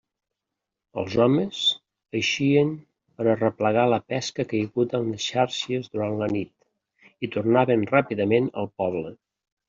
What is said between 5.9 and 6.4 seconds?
durant la